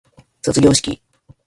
[0.41, 0.99] 卒業式